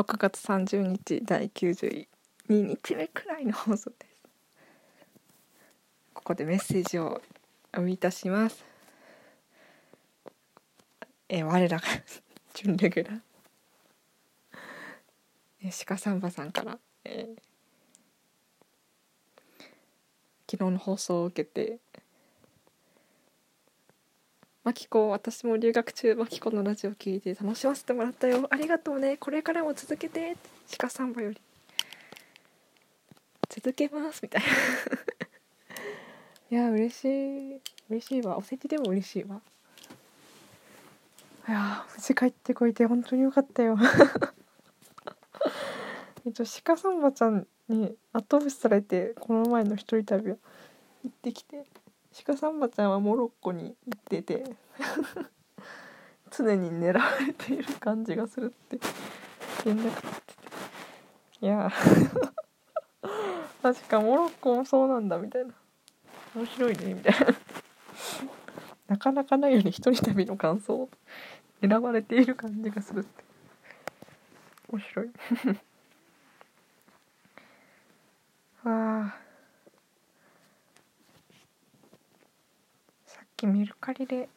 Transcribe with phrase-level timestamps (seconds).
[0.00, 2.06] 6月30日第92
[2.48, 4.16] 日目くらいの放送です。
[6.14, 7.20] ここでメッセージをお
[7.72, 8.64] 読みいたします。
[11.28, 11.84] え我らが
[12.54, 13.20] 準レギュラー
[15.64, 17.42] え鹿サンバさんから、えー
[20.50, 21.78] 昨日の放送を受けて
[24.62, 28.46] マキコ私も留学中マキコのラジオ聞いて楽しませてもらったよ。
[28.50, 29.16] ありがとうね。
[29.16, 30.36] これからも続けて。
[30.76, 31.40] 鹿サンバより。
[33.48, 34.20] 続けます。
[34.22, 34.48] みたいな。
[36.58, 37.60] いや嬉しい。
[37.88, 38.36] 嬉しいわ。
[38.36, 39.40] お世辞でも嬉しいわ。
[41.48, 43.78] いや無事帰ってこいて本当によかったよ。
[46.26, 50.38] えっと鹿サンバちゃんに後押しされてこの前の一人旅行
[51.08, 51.64] ってきて。
[52.12, 54.44] 鹿サンバちゃんはモロッコに行ってて
[56.30, 58.78] 常に狙われている感じがするって
[59.64, 60.34] 連絡取って
[61.40, 61.46] て。
[61.46, 61.70] いや
[63.62, 65.54] 確かモロッコもそうなんだみたいな。
[66.34, 67.26] 面白いねみたいな。
[68.88, 70.90] なかなかないよね一人旅の感想を
[71.60, 73.24] 選ばれている感じがするって。
[74.72, 75.10] 面白い
[78.64, 79.16] あ
[83.04, 84.28] さっきメルカリで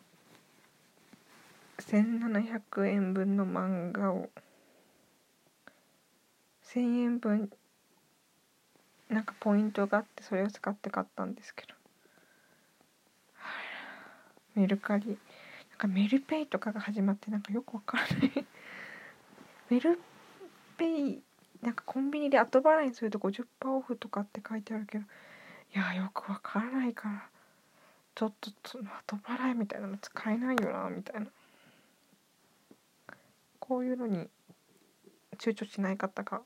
[1.79, 4.29] 1700円分の漫画を
[6.73, 7.51] 1000円分
[9.09, 11.73] なんかポイントがあってそれを使って買ったんですけど。
[14.55, 15.07] メルカリ。
[15.07, 15.17] なん
[15.77, 18.45] かメルペイとかが始まってなんかよくわからない。
[19.69, 19.99] メル
[20.77, 21.21] ペイ
[21.61, 27.32] なんかコンビニで後払いにすると50%オフとかって書いてあるけどいやよくわからないから。
[28.15, 31.27] ちょっとその後払いみたいなの使えないよなみたいな。
[33.59, 34.29] こういうのに
[35.37, 36.41] 躊躇しない方が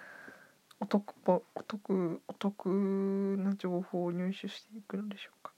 [0.80, 5.52] お得お得お得な情報を入手していくのでしょうか。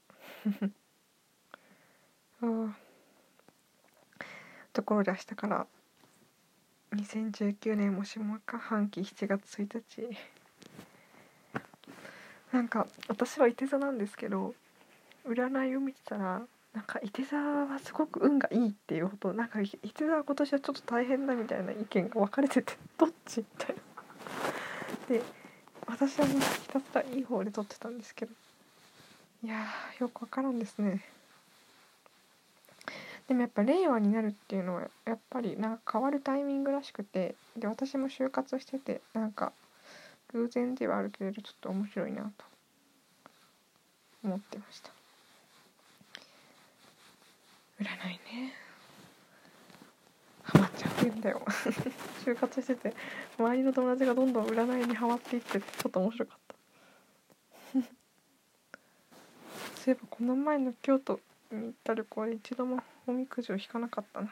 [2.41, 2.89] ああ
[4.73, 5.67] ところで明日から
[6.91, 10.17] 2019年も下半期7月1日。
[12.51, 14.55] なんか私は伊手座なんですけど
[15.29, 16.41] 占いを見てたら
[16.73, 23.81] なんか伊手座はすごく運がいいっていうほどなんか伊手座は今年はちょっと大変だみたいな意見が分かれててどっちみたいな。
[25.07, 25.21] で
[25.87, 28.31] 私はもうひたすらいい方で撮ってたんですけど
[29.43, 29.65] いや
[29.99, 31.03] よく分からんですね。
[33.27, 39.53] でもやっぱ令和になるっていうのはやっぱりなんか変わるタイミングらしくてで私も就活しててなんか
[40.33, 42.45] 偶然ではあるけれどちょっと面白いなと
[44.23, 44.98] 思ってました
[47.79, 48.53] 占いね。
[50.43, 51.41] ハマっちゃうんだよ。
[52.25, 52.93] 就活してて
[53.37, 56.55] 周りの友達がどんどん占いにハマっていってちょっと面白かった。
[59.81, 64.29] そういえばこの前の京都に行った旅行で一度もおみくじを引かなかったな。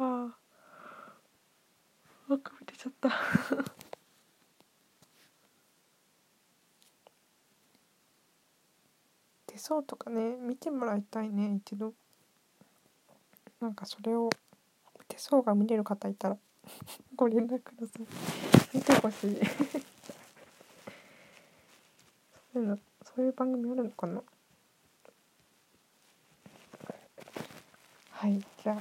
[0.00, 0.32] あ
[2.28, 3.77] ああくび出ちゃった。
[9.58, 11.92] 手相とかね見てもらいたいね一度。
[13.60, 14.30] なんかそれを
[15.08, 16.38] 手相が見れる方いたら
[17.16, 18.06] ご連絡ください。
[18.72, 19.36] 見てほしい。
[22.52, 24.22] そういうのそういう番組あるのかな。
[28.10, 28.80] はいじゃあち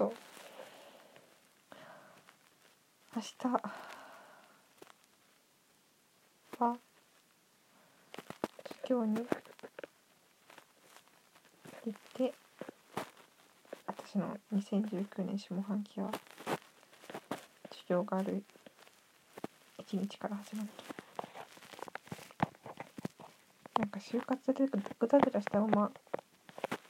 [0.00, 0.12] ょっと
[3.14, 3.48] 明日
[6.58, 6.78] は
[8.88, 9.16] 授業に。
[11.84, 12.34] 行って
[13.86, 16.10] 私の2019年下半期は
[17.70, 18.42] 授業がある
[19.78, 20.68] 一日から始まる
[23.78, 24.66] なんか就活で
[24.98, 25.90] ぐだぐだしたまま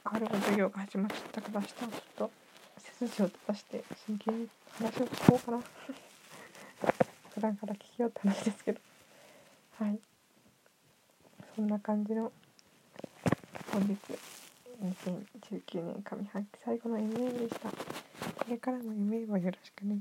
[0.05, 2.31] 春の授業が始まっちゃったから明日はちょっと
[2.77, 4.49] 背筋を出して真剣に
[4.79, 5.59] 話を聞こうかな。
[7.35, 8.81] 普段から聞きようって話ですけど。
[9.77, 9.99] はい。
[11.59, 12.31] そんな感じの
[13.73, 13.97] 本日
[14.81, 17.69] 2019年上半期最後の MA でした。
[17.69, 17.75] こ
[18.49, 19.97] れからも夢をよろしくね。